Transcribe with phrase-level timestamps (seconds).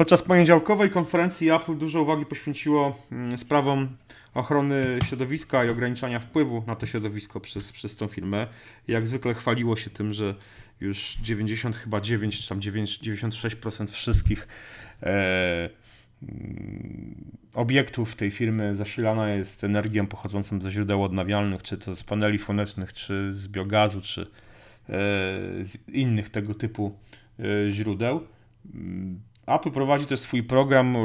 [0.00, 3.96] Podczas poniedziałkowej konferencji Apple dużo uwagi poświęciło mm, sprawom
[4.34, 8.46] ochrony środowiska i ograniczania wpływu na to środowisko przez, przez tą firmę.
[8.88, 10.34] Jak zwykle chwaliło się tym, że
[10.80, 14.48] już 90 chyba 9 czy tam 9, 96% wszystkich
[15.02, 15.70] e,
[16.22, 17.14] mm,
[17.54, 22.92] obiektów tej firmy zasilana jest energią pochodzącą ze źródeł odnawialnych, czy to z paneli słonecznych,
[22.92, 24.26] czy z biogazu, czy e,
[25.64, 26.98] z innych tego typu
[27.38, 28.26] e, źródeł.
[29.50, 30.96] Mm, Apple prowadzi też swój program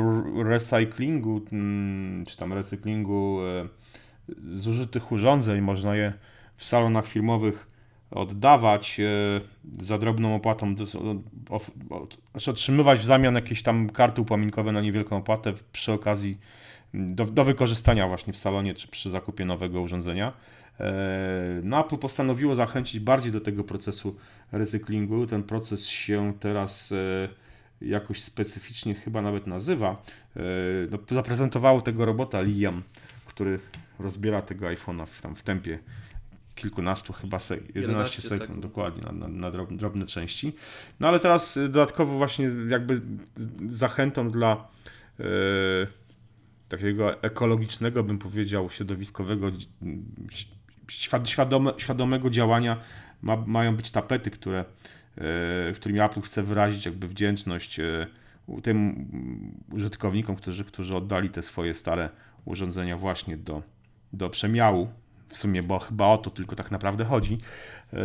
[0.45, 3.67] recyklingu, mm, czy tam recyklingu e,
[4.55, 5.61] zużytych urządzeń.
[5.61, 6.13] Można je
[6.55, 7.67] w salonach filmowych
[8.11, 9.03] oddawać e,
[9.81, 10.75] za drobną opłatą,
[12.31, 16.37] znaczy otrzymywać w zamian jakieś tam karty upominkowe na niewielką opłatę przy okazji
[16.93, 20.33] do, do wykorzystania właśnie w salonie czy przy zakupie nowego urządzenia.
[20.79, 20.93] E,
[21.63, 24.15] no, Apple postanowiło zachęcić bardziej do tego procesu
[24.51, 25.27] recyklingu.
[25.27, 26.93] Ten proces się teraz
[27.81, 30.03] jakoś specyficznie chyba nawet nazywa,
[30.35, 30.41] e,
[30.91, 32.83] no, zaprezentowało tego robota Liam,
[33.25, 33.59] który
[33.99, 35.79] rozbiera tego iPhone'a w, tam w tempie
[36.55, 40.53] kilkunastu, chyba se, 11, 11 sekund, sekund, dokładnie, na, na, na drobne, drobne, części.
[40.99, 43.01] No ale teraz e, dodatkowo właśnie jakby
[43.65, 44.67] zachętą dla
[45.19, 45.23] e,
[46.69, 49.51] takiego ekologicznego, bym powiedział, środowiskowego,
[51.23, 52.79] świadome, świadomego działania
[53.21, 54.65] ma, mają być tapety, które
[55.17, 58.07] w którym Apple chce wyrazić jakby wdzięczność e,
[58.63, 59.07] tym
[59.71, 62.09] użytkownikom, którzy, którzy oddali te swoje stare
[62.45, 63.61] urządzenia właśnie do,
[64.13, 64.87] do przemiału.
[65.27, 67.37] W sumie, bo chyba o to tylko tak naprawdę chodzi.
[67.93, 67.97] E,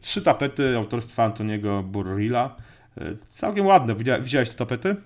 [0.00, 2.56] trzy tapety autorstwa Antoniego Burrilla.
[2.98, 3.94] E, całkiem ładne.
[4.20, 4.96] Widziałeś te tapety?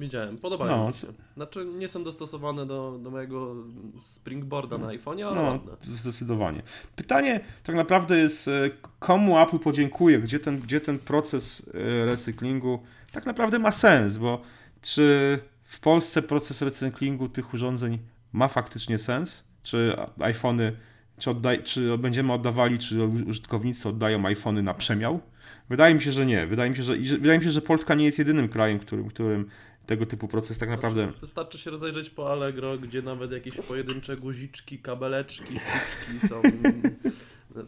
[0.00, 1.06] Widziałem, podobają no, mi się.
[1.36, 3.54] Znaczy nie są dostosowane do, do mojego
[3.98, 5.72] springboarda na iPhone'ie, ale no, ładne.
[5.80, 6.62] Zdecydowanie.
[6.96, 12.82] Pytanie tak naprawdę jest, e, komu Apple podziękuje, gdzie ten, gdzie ten proces e, recyklingu
[13.12, 14.40] tak naprawdę ma sens, bo
[14.82, 17.98] czy w Polsce proces recyklingu tych urządzeń
[18.32, 19.44] ma faktycznie sens?
[19.62, 20.76] Czy iPhony,
[21.18, 25.20] czy, oddaj, czy będziemy oddawali, czy użytkownicy oddają iPhony na przemiał?
[25.68, 26.46] Wydaje mi się, że nie.
[26.46, 29.48] Wydaje mi się, że, wydaje mi się, że Polska nie jest jedynym krajem, którym, którym
[29.90, 31.12] tego typu proces tak naprawdę.
[31.20, 36.42] Wystarczy się rozejrzeć po Allegro, gdzie nawet jakieś pojedyncze guziczki, kabeleczki, styczki są.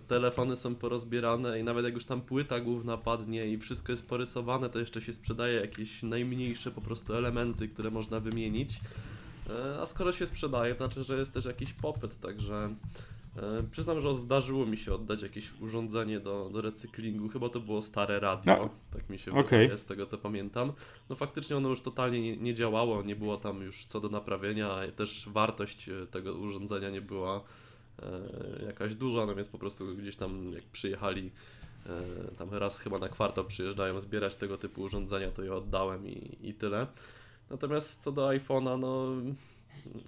[0.08, 4.68] telefony są porozbierane i nawet jak już tam płyta główna padnie i wszystko jest porysowane,
[4.68, 8.80] to jeszcze się sprzedaje jakieś najmniejsze po prostu elementy, które można wymienić.
[9.50, 12.74] E, a skoro się sprzedaje, to znaczy, że jest też jakiś popyt, także
[13.70, 17.28] przyznam, że zdarzyło mi się oddać jakieś urządzenie do, do recyklingu.
[17.28, 18.70] Chyba to było stare radio, no.
[18.92, 19.58] tak mi się okay.
[19.58, 20.72] wydaje, z tego co pamiętam.
[21.08, 24.80] No faktycznie ono już totalnie nie, nie, działało, nie było tam już co do naprawienia,
[24.96, 27.44] też wartość e, tego urządzenia nie była
[28.02, 31.30] e, jakaś duża, no więc po prostu gdzieś tam jak przyjechali,
[31.86, 36.38] e, tam raz chyba na kwartał przyjeżdżają zbierać tego typu urządzenia, to je oddałem i,
[36.42, 36.86] i tyle.
[37.50, 39.08] Natomiast co do iPhone'a, no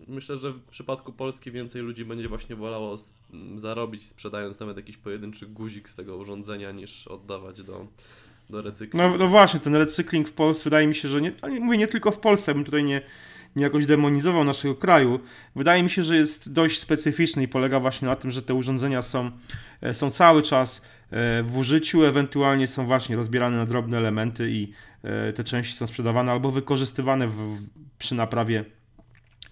[0.08, 2.96] Myślę, że w przypadku Polski więcej ludzi będzie właśnie wolało
[3.56, 7.86] zarobić sprzedając nawet jakiś pojedynczy guzik z tego urządzenia niż oddawać do,
[8.50, 9.08] do recyklingu.
[9.08, 12.10] No, no właśnie, ten recykling w Polsce wydaje mi się, że nie, mówię nie tylko
[12.10, 13.02] w Polsce, bym tutaj nie,
[13.56, 15.20] nie jakoś demonizował naszego kraju.
[15.56, 19.02] Wydaje mi się, że jest dość specyficzny i polega właśnie na tym, że te urządzenia
[19.02, 19.30] są,
[19.80, 24.72] e, są cały czas e, w użyciu, ewentualnie są właśnie rozbierane na drobne elementy i
[25.02, 27.58] e, te części są sprzedawane albo wykorzystywane w,
[27.98, 28.64] przy naprawie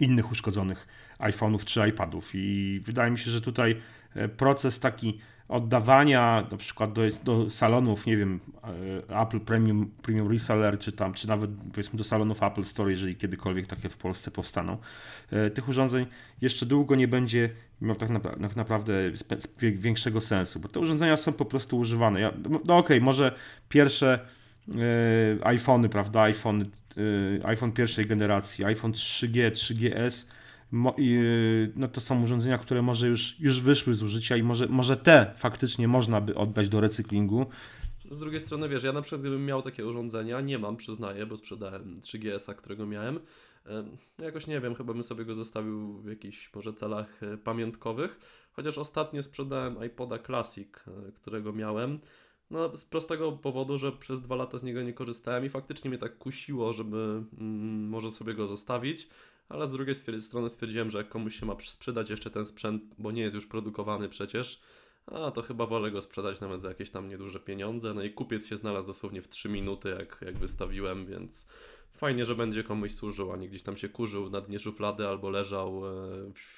[0.00, 0.86] innych uszkodzonych
[1.19, 2.30] iPhone'ów czy iPadów.
[2.34, 3.76] I wydaje mi się, że tutaj
[4.14, 8.41] e, proces taki oddawania na przykład do, do salonów, nie wiem,
[9.08, 13.16] e, Apple Premium, Premium Reseller, czy tam, czy nawet powiedzmy do salonów Apple Store, jeżeli
[13.16, 14.78] kiedykolwiek takie w Polsce powstaną,
[15.31, 16.06] e, tych urządzeń
[16.41, 17.50] jeszcze długo nie będzie
[17.81, 18.08] miał tak,
[18.42, 18.92] tak naprawdę
[19.60, 22.20] większego sensu, bo te urządzenia są po prostu używane.
[22.20, 23.34] Ja, no, no okej, okay, może
[23.69, 24.26] pierwsze
[25.42, 26.62] iPhony, prawda, iPhone
[27.44, 30.30] iPhone pierwszej generacji, iPhone 3G, 3GS,
[30.98, 34.97] y, no to są urządzenia, które może już, już wyszły z użycia i może, może
[34.97, 37.47] te faktycznie można by oddać do recyklingu.
[38.10, 41.36] Z drugiej strony, wiesz, ja na przykład gdybym miał takie urządzenia, nie mam, przyznaję, bo
[41.36, 43.20] sprzedałem 3GS-a, którego miałem,
[44.22, 48.19] jakoś nie wiem, chyba bym sobie go zostawił w jakichś może celach e, pamiątkowych,
[48.52, 52.00] chociaż ostatnio sprzedałem iPoda Classic, e, którego miałem,
[52.52, 55.99] no, z prostego powodu, że przez dwa lata z niego nie korzystałem i faktycznie mnie
[55.99, 59.08] tak kusiło, żeby mm, może sobie go zostawić,
[59.49, 63.12] ale z drugiej strony stwierdziłem, że jak komuś się ma sprzedać jeszcze ten sprzęt, bo
[63.12, 64.60] nie jest już produkowany przecież,
[65.06, 67.94] a to chyba wolę go sprzedać nawet za jakieś tam nieduże pieniądze.
[67.94, 71.46] No i kupiec się znalazł dosłownie w 3 minuty, jak, jak wystawiłem, więc
[71.94, 75.31] fajnie, że będzie komuś służył, a nie gdzieś tam się kurzył na dnie szuflady albo
[75.31, 75.90] leżał e,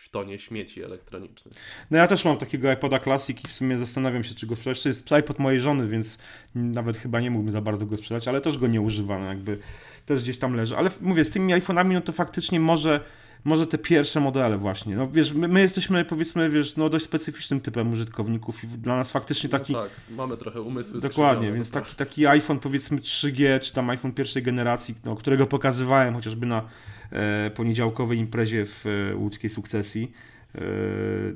[0.05, 1.55] w tonie śmieci elektronicznych.
[1.91, 4.83] No ja też mam takiego iPoda Classic i w sumie zastanawiam się, czy go sprzedać.
[4.83, 6.19] To jest iPod mojej żony, więc
[6.55, 9.59] nawet chyba nie mógłbym za bardzo go sprzedać, ale też go nie używam, jakby
[10.07, 10.77] też gdzieś tam leży.
[10.77, 13.01] Ale mówię, z tymi iPhone'ami, no to faktycznie może
[13.45, 14.97] może te pierwsze modele właśnie.
[14.97, 19.11] No wiesz, my, my, jesteśmy powiedzmy, wiesz, no dość specyficznym typem użytkowników i dla nas
[19.11, 19.73] faktycznie taki...
[19.73, 24.13] No tak, mamy trochę umysły Dokładnie, więc taki, taki iPhone powiedzmy 3G, czy tam iPhone
[24.13, 26.63] pierwszej generacji, no, którego pokazywałem chociażby na
[27.11, 30.13] e, poniedziałkowej imprezie w e, łódzkiej sukcesji,
[30.55, 30.61] e,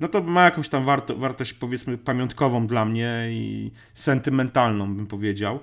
[0.00, 5.58] no to ma jakąś tam warto, wartość powiedzmy pamiątkową dla mnie i sentymentalną bym powiedział.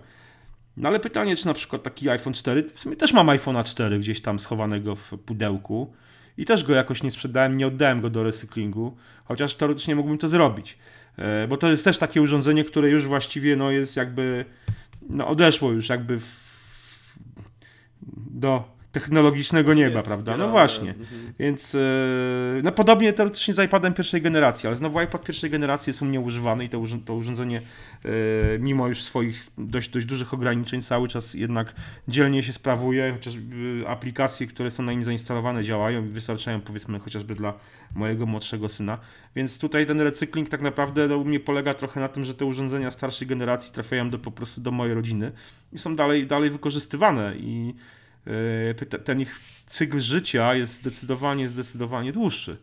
[0.78, 4.00] No ale pytanie, czy na przykład taki iPhone 4, w sumie też mam iPhone'a 4
[4.00, 5.94] gdzieś tam schowanego w pudełku,
[6.38, 10.28] i też go jakoś nie sprzedałem, nie oddałem go do recyklingu, chociaż teoretycznie mógłbym to
[10.28, 10.78] zrobić.
[11.18, 14.46] E, bo to jest też takie urządzenie, które już właściwie no, jest jakby
[15.10, 16.46] no, odeszło już jakby w,
[18.32, 20.38] do technologicznego nieba, jest prawda?
[20.38, 20.90] No właśnie.
[20.90, 21.34] Mhm.
[21.40, 21.80] Więc e,
[22.64, 26.20] no podobnie teoretycznie z iPadem pierwszej generacji, ale znowu iPad pierwszej generacji jest u mnie
[26.20, 27.62] używany i to, to urządzenie
[28.06, 28.10] e,
[28.60, 31.74] mimo już swoich dość, dość dużych ograniczeń cały czas jednak
[32.08, 33.34] dzielnie się sprawuje, chociaż
[33.88, 37.54] aplikacje, które są na nim zainstalowane działają i wystarczają powiedzmy chociażby dla
[37.96, 38.98] mojego młodszego syna.
[39.36, 42.46] Więc tutaj ten recykling tak naprawdę no, u mnie polega trochę na tym, że te
[42.46, 45.32] urządzenia starszej generacji trafiają do, po prostu do mojej rodziny
[45.74, 48.05] i są dalej, dalej wykorzystywane i E,
[49.04, 52.58] ten ich cykl życia jest zdecydowanie, zdecydowanie dłuższy.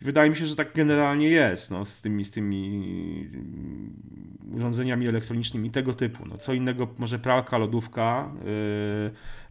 [0.00, 2.66] Wydaje mi się, że tak generalnie jest no, z, tymi, z tymi
[3.34, 3.92] mm,
[4.56, 6.26] urządzeniami elektronicznymi tego typu.
[6.26, 8.30] No, co innego może pralka, lodówka,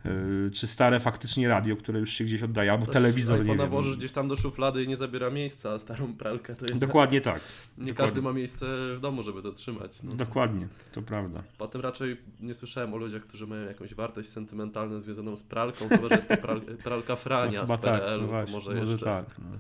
[0.03, 3.45] yy, yy, czy stare faktycznie radio, które już się gdzieś oddaje, albo Też telewizor.
[3.45, 6.89] nie włożysz gdzieś tam do szuflady i nie zabiera miejsca, a starą pralkę to jednak...
[6.89, 7.35] Dokładnie tak.
[7.35, 7.41] Nie
[7.77, 7.93] Dokładnie.
[7.93, 8.65] każdy ma miejsce
[8.95, 10.03] w domu, żeby to trzymać.
[10.03, 10.13] No.
[10.13, 11.43] Dokładnie, to prawda.
[11.57, 16.09] Potem raczej nie słyszałem o ludziach, którzy mają jakąś wartość sentymentalną związaną z pralką, chyba
[16.09, 19.05] że jest to pral, pralka Frania no, z PRL-u, tak, no właśnie, może, może jeszcze...
[19.05, 19.25] tak.
[19.39, 19.59] No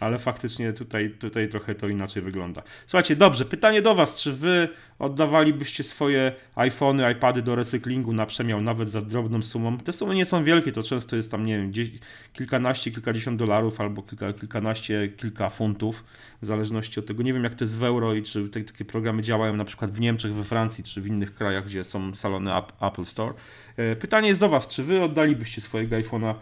[0.00, 2.62] ale faktycznie tutaj, tutaj trochę to inaczej wygląda.
[2.86, 4.68] Słuchajcie, dobrze, pytanie do Was, czy Wy
[4.98, 9.78] oddawalibyście swoje iPhony, iPady do recyklingu na przemiał nawet za drobną sumą?
[9.78, 11.90] Te sumy nie są wielkie, to często jest tam, nie wiem, gdzieś
[12.32, 16.04] kilkanaście, kilkadziesiąt dolarów albo kilka, kilkanaście, kilka funtów,
[16.42, 17.22] w zależności od tego.
[17.22, 19.90] Nie wiem, jak to jest w euro i czy te, takie programy działają na przykład
[19.90, 22.50] w Niemczech, we Francji, czy w innych krajach, gdzie są salony
[22.80, 23.34] Apple Store.
[23.76, 26.34] E, pytanie jest do Was, czy Wy oddalibyście swojego iPhone'a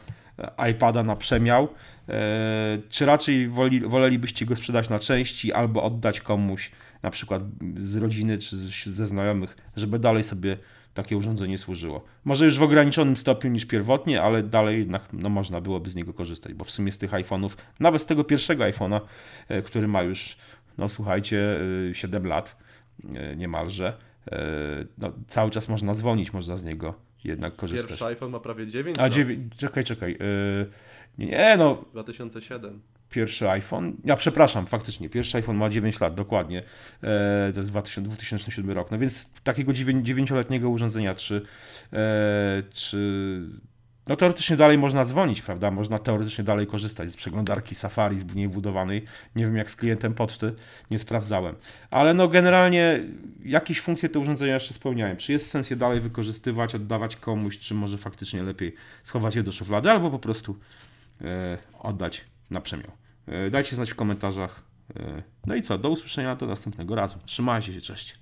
[0.70, 1.68] iPada na przemiał,
[2.08, 6.70] e, czy raczej woli, wolelibyście go sprzedać na części albo oddać komuś,
[7.02, 7.42] na przykład
[7.76, 8.56] z rodziny czy
[8.90, 10.56] ze znajomych, żeby dalej sobie
[10.94, 12.04] takie urządzenie służyło.
[12.24, 16.14] Może już w ograniczonym stopniu niż pierwotnie, ale dalej jednak no, można byłoby z niego
[16.14, 17.50] korzystać, bo w sumie z tych iPhone'ów,
[17.80, 19.00] nawet z tego pierwszego iPhone'a,
[19.48, 20.36] e, który ma już,
[20.78, 21.60] no słuchajcie,
[21.92, 22.56] 7 e, lat
[23.36, 23.96] niemalże,
[24.98, 26.94] no, cały czas można dzwonić, można z niego
[27.24, 27.88] jednak korzystać.
[27.88, 30.16] Pierwszy iPhone ma prawie 9 A, dziewięć, czekaj, czekaj.
[31.18, 31.84] Yy, nie, no.
[31.92, 32.80] 2007.
[33.10, 36.56] Pierwszy iPhone, ja przepraszam, faktycznie, pierwszy iPhone ma 9 lat, dokładnie.
[36.56, 37.08] Yy,
[37.52, 38.90] to jest 2000, 2007 rok.
[38.90, 41.34] No więc takiego 9-letniego urządzenia, czy,
[41.92, 41.98] yy,
[42.72, 43.40] czy
[44.06, 45.70] no teoretycznie dalej można dzwonić, prawda?
[45.70, 49.04] Można teoretycznie dalej korzystać z przeglądarki Safari z niej wbudowanej.
[49.36, 50.52] Nie wiem jak z klientem poczty,
[50.90, 51.54] nie sprawdzałem.
[51.90, 53.00] Ale no generalnie
[53.44, 55.16] jakieś funkcje te urządzenia jeszcze spełniają.
[55.16, 59.52] Czy jest sens je dalej wykorzystywać, oddawać komuś, czy może faktycznie lepiej schować je do
[59.52, 60.58] szuflady, albo po prostu
[61.20, 62.90] e, oddać na przemiał.
[63.26, 64.62] E, dajcie znać w komentarzach.
[64.96, 67.18] E, no i co, do usłyszenia do następnego razu.
[67.24, 68.21] Trzymajcie się, cześć.